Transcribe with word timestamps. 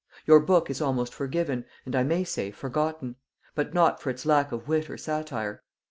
Your 0.25 0.39
book 0.39 0.71
is 0.71 0.81
almost 0.81 1.13
forgiven, 1.13 1.63
and 1.85 1.95
I 1.95 2.01
may 2.01 2.23
say 2.23 2.49
forgotten; 2.49 3.17
but 3.53 3.75
not 3.75 4.01
for 4.01 4.09
its 4.09 4.25
lack 4.25 4.51
of 4.51 4.67
wit 4.67 4.89
or 4.89 4.97
satire. 4.97 5.61